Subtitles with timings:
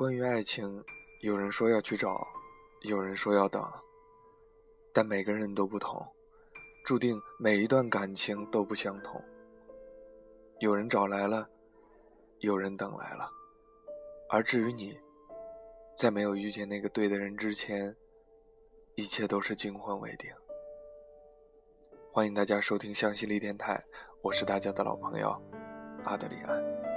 [0.00, 0.82] 关于爱情，
[1.20, 2.26] 有人说要去找，
[2.84, 3.62] 有人说要等，
[4.94, 6.02] 但每个人都不同，
[6.86, 9.22] 注定每一段感情都不相同。
[10.58, 11.46] 有人找来了，
[12.38, 13.30] 有人等来了，
[14.30, 14.98] 而至于你，
[15.98, 17.94] 在没有遇见那个对的人之前，
[18.94, 20.32] 一切都是惊魂未定。
[22.10, 23.84] 欢迎大家收听向西力电台，
[24.22, 25.30] 我是大家的老朋友
[26.06, 26.89] 阿德里安。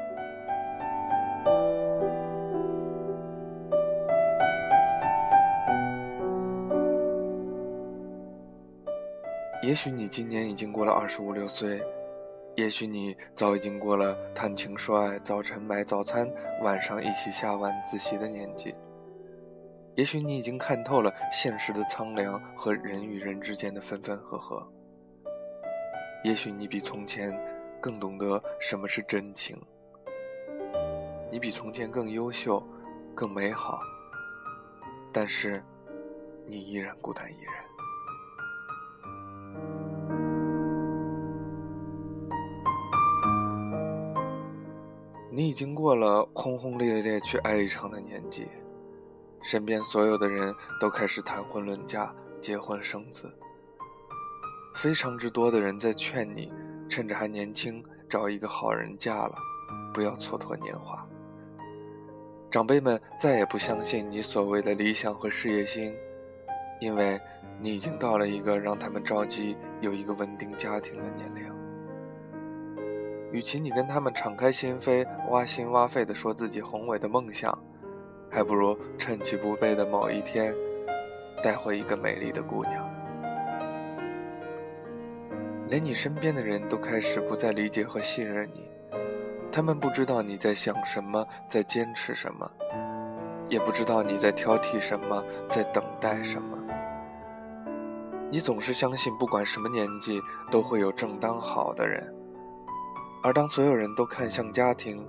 [9.64, 11.82] 也许你今年已经过了二十五六岁，
[12.58, 16.30] 也许你早已经过了谈情说爱、早晨买早餐、
[16.62, 18.76] 晚上一起下晚自习的年纪。
[19.96, 24.68] 也许你已经看透了现实的苍凉和人与人之间的分分合合。
[26.26, 27.34] 也许你比从前
[27.80, 29.58] 更懂得什么是真情，
[31.32, 32.62] 你比从前更优秀、
[33.16, 33.80] 更美好，
[35.14, 35.64] 但是
[36.48, 37.63] 你依然孤单一人。
[45.36, 48.48] 你已经过了轰轰烈烈去爱一场的年纪，
[49.42, 53.34] 身边所有的人都开始谈婚论嫁、结婚生子。
[54.76, 56.54] 非常之多的人在劝你，
[56.88, 59.34] 趁着还年轻，找一个好人嫁了，
[59.92, 61.04] 不要蹉跎年华。
[62.52, 65.96] 长辈们再也不相信你所谓的理想和事业心，
[66.80, 67.20] 因为
[67.60, 71.53] 你已经到了一个让他们着急有一个稳定家庭的年龄。
[73.34, 77.58] 与其你跟他们敞开心扉、挖心挖肺地说自己宏伟的梦想，
[78.30, 80.54] 还不如趁其不备的某一天，
[81.42, 82.88] 带回一个美丽的姑娘。
[85.68, 88.70] 连你身边的人都开始不再理解和信任你，
[89.52, 92.48] 他们不知道你在想什么，在坚持什么，
[93.50, 96.56] 也不知道你在挑剔什么，在等待什么。
[98.30, 100.22] 你总是相信，不管什么年纪，
[100.52, 102.14] 都会有正当好的人。
[103.24, 105.08] 而当所有人都看向家庭，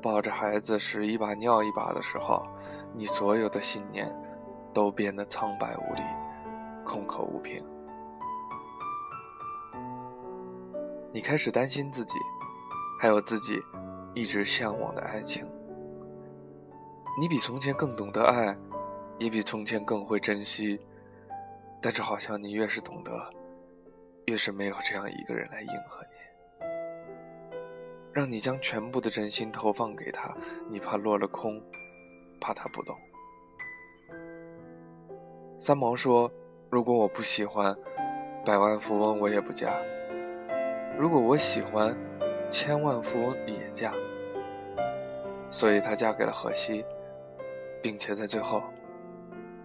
[0.00, 2.46] 抱着孩子屎一把尿一把的时候，
[2.94, 4.14] 你所有的信念
[4.72, 6.02] 都变得苍白无力，
[6.84, 7.60] 空口无凭。
[11.12, 12.14] 你开始担心自己，
[13.00, 13.60] 还有自己
[14.14, 15.44] 一直向往的爱情。
[17.20, 18.56] 你比从前更懂得爱，
[19.18, 20.80] 也比从前更会珍惜。
[21.80, 23.12] 但是好像你越是懂得，
[24.26, 26.03] 越是没有这样一个人来应和，
[28.14, 30.32] 让你将全部的真心投放给他，
[30.70, 31.60] 你怕落了空，
[32.40, 32.96] 怕他不懂。
[35.58, 36.30] 三毛说
[36.70, 37.76] ：“如果我不喜欢，
[38.46, 39.74] 百万富翁我也不嫁。”
[40.96, 41.96] 如果我喜欢，
[42.48, 43.92] 千万富翁也嫁，
[45.50, 46.84] 所以她嫁给了荷西，
[47.82, 48.62] 并且在最后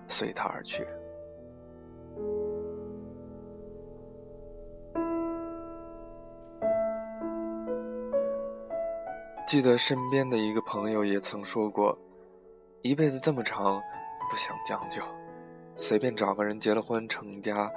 [0.07, 0.87] 随他而去。
[9.49, 11.97] 记得身边的一个朋友也曾说过
[12.83, 13.81] ：“一辈子这么长，
[14.29, 15.01] 不想将就，
[15.75, 17.67] 随便找个人结了婚成家，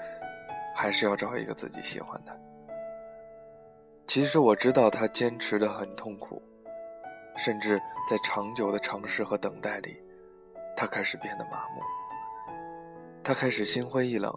[0.76, 2.40] 还是要找一个自己喜欢的。”
[4.06, 6.42] 其实我知道他坚持的很痛苦，
[7.38, 9.96] 甚至在长久的尝试和等待里，
[10.76, 11.80] 他开始变得麻木。
[13.24, 14.30] 他开始心灰意冷，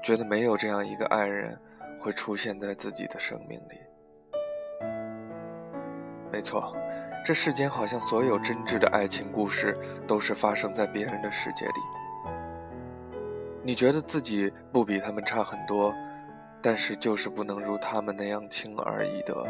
[0.00, 1.60] 觉得没有这样一个爱人
[1.98, 3.80] 会出现在自己的生命里。
[6.34, 6.74] 没错，
[7.24, 11.72] 这世间好像所有真挚的爱情故事都是发生在别人的世界里。
[13.62, 15.94] 你觉得自己不比他们差很多？
[16.60, 19.46] 但是就是不能如他们那样轻而易得。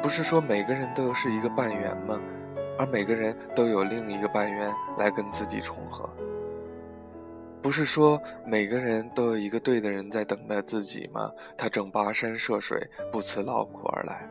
[0.00, 2.16] 不是说每个人都是一个半圆吗？
[2.78, 6.08] 而每个人都有另一个半圆来跟自己重合。
[7.60, 11.32] 不是说每个人都有一个对的人在等待自己吗？
[11.58, 14.30] 他正跋山涉水，不辞劳苦而来。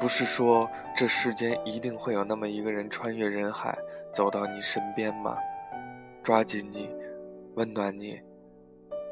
[0.00, 3.76] 不是说这世间一定会有那么一个人穿越人海
[4.12, 5.36] 走到你身边吗？
[6.22, 6.90] 抓紧你，
[7.54, 8.18] 温暖你。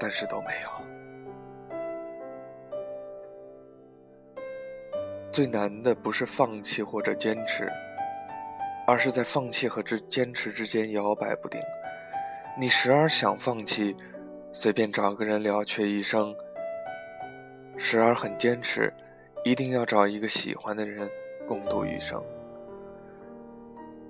[0.01, 0.71] 但是都没有。
[5.33, 7.69] 最难的不是放弃或者坚持，
[8.87, 11.61] 而是在放弃和之坚持之间摇摆不定。
[12.57, 13.97] 你时而想放弃，
[14.53, 16.33] 随便找个人了却一生；
[17.77, 18.93] 时而很坚持，
[19.45, 21.11] 一定要找一个喜欢的人
[21.47, 22.23] 共度余生。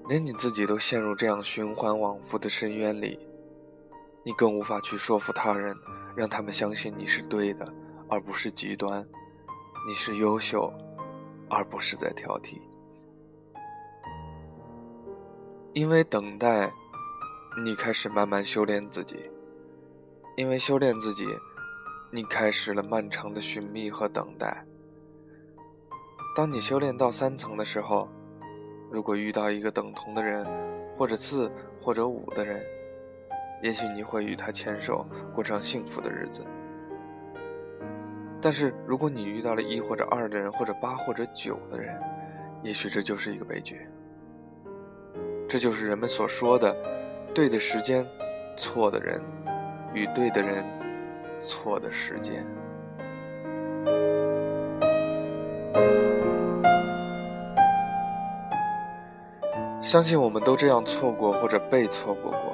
[0.09, 3.19] 连你自己都陷入这样循环往复的深渊里。
[4.25, 5.77] 你更无法去说服他人，
[6.17, 7.73] 让他们相信你是对的，
[8.09, 9.03] 而不是极端；
[9.87, 10.73] 你是优秀，
[11.49, 12.59] 而不是在挑剔。
[15.73, 16.73] 因为等待，
[17.65, 19.17] 你开始慢慢修炼自己；
[20.37, 21.25] 因为修炼自己，
[22.11, 24.65] 你开始了漫长的寻觅和等待。
[26.39, 28.09] 当你修炼到三层的时候，
[28.93, 30.47] 如果遇到一个等同的人，
[30.97, 31.51] 或者四
[31.83, 32.65] 或者五的人，
[33.61, 35.05] 也许你会与他牵手，
[35.35, 36.45] 过上幸福的日子。
[38.41, 42.01] 但是，如果你遇到了一或者二的人，或者八或者九的人，
[42.63, 43.89] 也许这就是一个悲剧。
[45.49, 46.73] 这就是人们所说的：
[47.35, 48.07] 对的时间，
[48.57, 49.21] 错的人，
[49.93, 50.65] 与对的人，
[51.41, 52.47] 错的时间。
[59.89, 62.53] 相信我们都这样错过或者被错过过。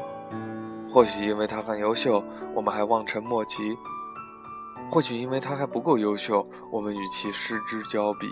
[0.89, 2.23] 或许因为他很优秀，
[2.55, 3.77] 我们还望尘莫及；
[4.89, 8.29] 或许因为他还不够优秀，我们与其失之交臂。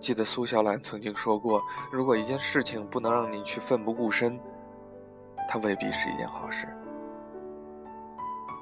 [0.00, 1.62] 记得苏小懒曾经说过
[1.92, 4.36] ：“如果一件事情不能让你去奋不顾身，
[5.48, 6.66] 它未必是一件好事。”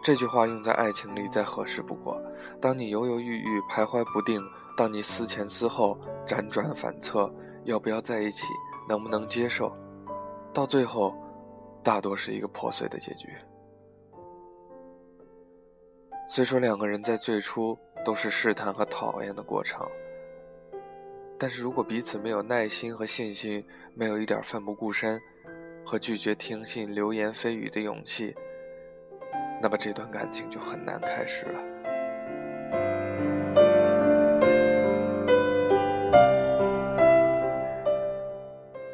[0.04, 2.20] 这句话用在爱情里再合适不过。
[2.60, 4.42] 当你犹犹豫豫、徘徊不定，
[4.76, 5.96] 当你思前思后、
[6.26, 7.32] 辗转反侧，
[7.64, 8.46] 要不要在一起，
[8.88, 9.76] 能不能接受，
[10.52, 11.14] 到最后。
[11.84, 13.28] 大多是一个破碎的结局。
[16.28, 19.84] 虽说两个人在最初都是试探和讨厌的过程，
[21.36, 23.66] 但是如果彼此没有耐心和信心，
[23.96, 25.20] 没有一点奋不顾身
[25.84, 28.32] 和拒绝听信流言蜚语的勇气，
[29.60, 31.91] 那么这段感情就很难开始了。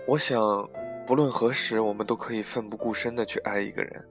[0.08, 0.68] 我想。
[1.06, 4.04] 不论何时，我们都可以奋不顾身的去爱一个人。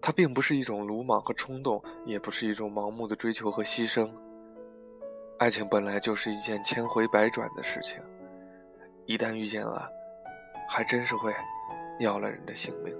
[0.00, 4.08] 它并不是一种鲁莽和冲动，也不是一种盲目的追求和牺牲。
[5.38, 7.98] 爱情本来就是一件千回百转的事情，
[9.04, 9.90] 一旦遇见了，
[10.68, 11.34] 还真是会
[11.98, 12.94] 要了人的性命。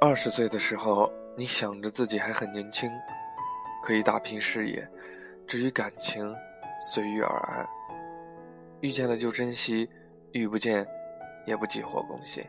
[0.00, 2.90] 二十岁的时候，你想着自己还很年轻，
[3.84, 4.84] 可以打拼事业，
[5.46, 6.34] 至于感情。
[6.92, 7.66] 随遇而安，
[8.80, 9.88] 遇见了就珍惜，
[10.32, 10.86] 遇不见，
[11.46, 12.44] 也不急火攻心。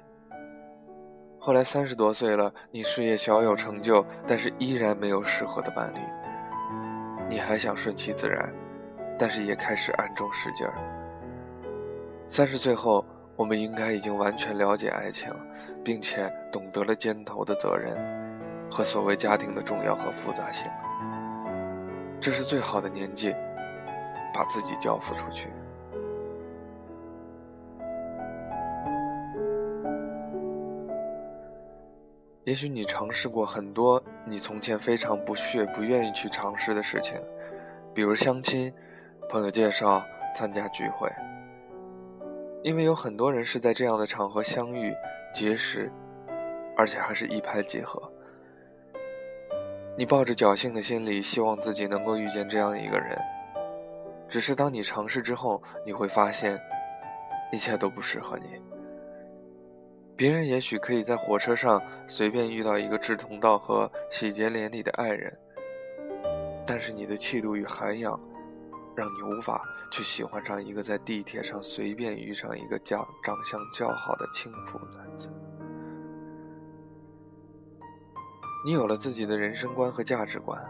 [1.40, 6.00] 后来三十多岁了，你事业小有成就，但是依然没有适合的伴侣。
[7.30, 8.54] 你还想顺其自然，
[9.18, 10.74] 但是也开始暗中使劲儿。
[12.28, 13.04] 三十岁后，
[13.38, 15.34] 我们应该已经完全了解爱情，
[15.86, 17.96] 并且懂得了肩头的责任
[18.70, 20.70] 和所谓家庭的重要和复杂性。
[22.20, 23.36] 这是最好的年纪。
[24.34, 25.50] 把自己交付出去。
[32.44, 37.20] 也许你尝试过很多你从前非常不屑、不愿意去尝试的事情，
[37.96, 38.72] 比如相亲、
[39.28, 40.06] 朋友介绍、
[40.36, 41.12] 参加聚会。
[42.62, 44.94] 因为有很多人是在这样的场合相遇、
[45.34, 45.92] 结识，
[46.78, 48.00] 而且还是一拍即合。
[49.98, 53.18] 你抱着侥幸的心理，希望自己能够遇见这样一个人。
[54.30, 56.60] 只是当你尝试之后，你会发现，
[57.52, 58.62] 一切都不适合你。
[60.16, 65.36] 别人也许可以在火车上随便遇到一个志同道合、喜结连理的爱人，
[66.64, 68.20] 但是你的气度与涵养，
[68.96, 75.32] 让你无法去喜欢上一个在地铁上随便遇上一个长长相较好的轻浮男子。
[78.68, 80.62] 你有了自己的人生观和价值观。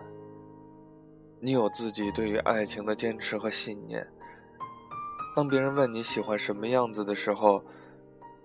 [1.40, 4.08] 你有自己对于爱情的坚持和信念。
[5.36, 7.60] 当别人问你喜欢什么样子的时候，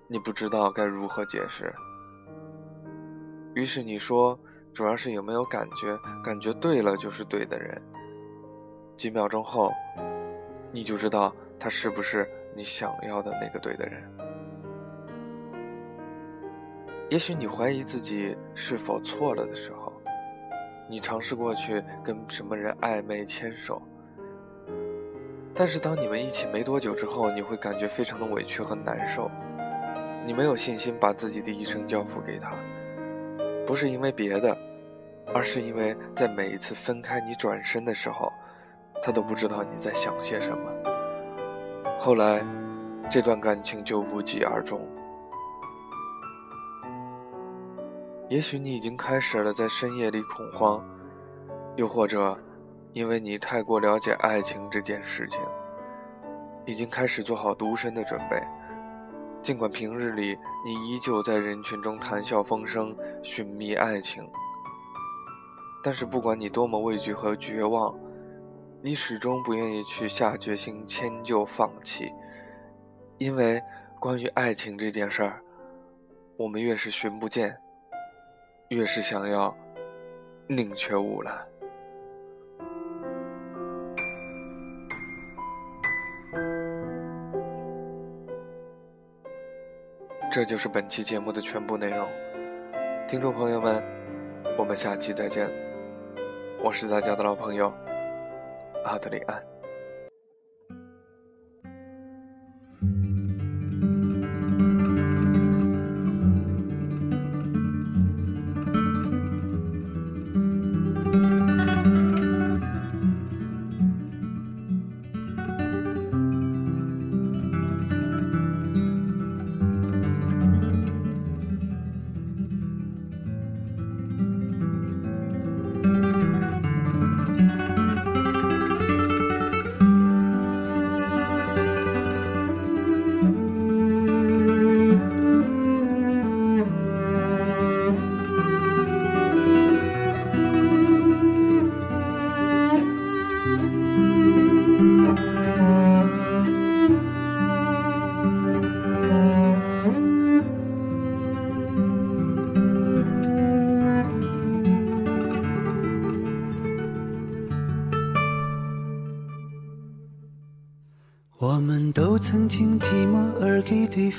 [0.08, 1.70] 你不知道该如何解释。
[3.54, 4.40] 于是你说，
[4.72, 7.78] 主要是有没有感觉，感觉对了就是对的人。
[8.96, 9.70] 几秒钟后，
[10.72, 14.02] 你就知道他是不是你想要的那个对的人。
[17.12, 19.92] 也许你怀疑自己是否错了的时候。
[20.88, 23.82] 你尝试过去跟什么人暧昧牵手，
[25.54, 29.30] 但是当你们一起没多久之后，你会感觉非常的委屈和难受。
[30.24, 32.54] 你没有信心把自己的一生交付给他，
[33.66, 34.56] 不是因为别的，
[35.34, 38.32] 而是因为在每一次分开你转身的时候，
[39.02, 40.72] 他都不知道你在想些什么。
[41.98, 42.42] 后来，
[43.10, 44.80] 这段感情就无疾而终。
[48.32, 50.82] 也许你已经开始了在深夜里恐慌，
[51.76, 52.34] 又或者，
[52.94, 55.38] 因为你太过了解爱情这件事情，
[56.64, 58.42] 已经开始做好独身的准备。
[59.42, 60.34] 尽管平日里
[60.64, 64.26] 你依旧在人群中谈笑风生、寻觅爱情，
[65.84, 67.94] 但是不管你多么畏惧和绝望，
[68.80, 72.10] 你始终不愿意去下决心迁就放弃，
[73.18, 73.62] 因为
[74.00, 75.42] 关于爱情这件事儿，
[76.38, 77.58] 我们越是寻不见，
[78.72, 79.54] 越是想要
[80.46, 81.46] 宁缺毋滥。
[90.32, 92.08] 这就是本期节目的全部内容，
[93.06, 93.82] 听众朋友们，
[94.56, 95.50] 我们下期再见。
[96.64, 97.70] 我是大家的老朋友
[98.86, 99.51] 阿德里安。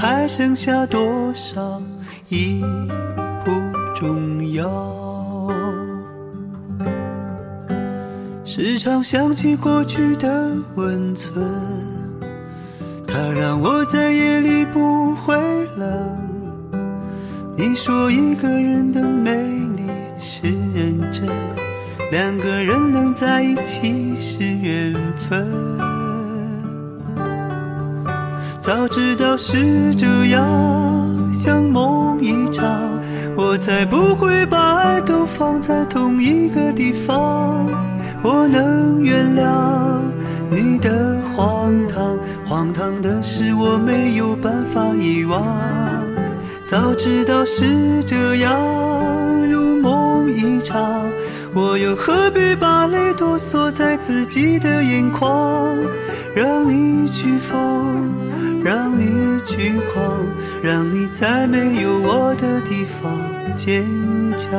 [0.00, 1.82] 还剩下多少
[2.30, 2.64] 已
[3.44, 3.52] 不
[3.94, 4.66] 重要。
[8.46, 11.44] 时常想起过去的温存，
[13.06, 15.36] 它让我在夜里不会
[15.76, 16.18] 冷。
[17.54, 19.34] 你说一个人的美
[19.76, 19.82] 丽
[20.18, 21.28] 是认真，
[22.10, 25.99] 两个人能在一起是缘分。
[28.70, 32.64] 早知道是这样，像梦一场，
[33.34, 37.66] 我才不会把爱都放在同一个地方。
[38.22, 40.00] 我能原谅
[40.52, 45.42] 你的荒唐，荒唐的是我没有办法遗忘。
[46.62, 48.56] 早知道是这样，
[49.50, 50.80] 如梦一场，
[51.52, 55.76] 我又何必把泪都锁在自己的眼眶？
[56.36, 58.08] 让你去疯，
[58.62, 60.26] 让你去狂，
[60.62, 63.10] 让你在没有我的地方
[63.56, 63.84] 坚
[64.38, 64.50] 强。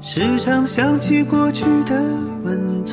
[0.00, 1.94] 时常想起过去的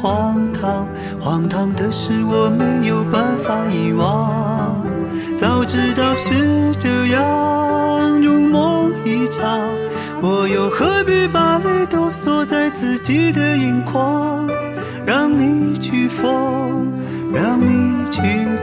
[0.00, 0.88] 荒唐，
[1.20, 4.74] 荒唐的是我没有办法遗忘。
[5.36, 9.60] 早知道是这样，如梦一场，
[10.22, 14.48] 我又何必把泪都锁在自己的眼眶？
[15.04, 16.92] 让你去疯，
[17.32, 18.20] 让你去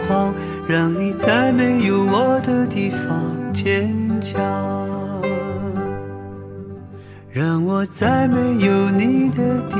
[0.08, 0.34] 狂，
[0.68, 4.42] 让你在没有我的地方坚强。
[7.32, 9.76] 让我在没有你的地